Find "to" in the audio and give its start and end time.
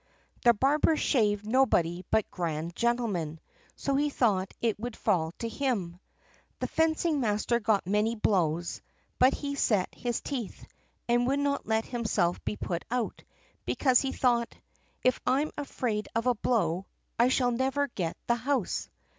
5.37-5.47